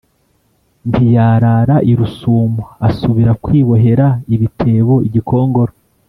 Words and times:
ntiyarara 0.89 1.75
i 1.91 1.93
rusumo 1.99 2.63
asubira 2.87 3.31
kwibohera 3.43 4.07
ibitebo 4.35 4.95
i 5.07 5.09
gikongoro 5.13 5.73